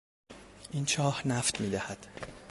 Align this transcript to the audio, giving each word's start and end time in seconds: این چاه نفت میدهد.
این 0.71 0.85
چاه 0.85 1.27
نفت 1.27 1.61
میدهد. 1.61 2.07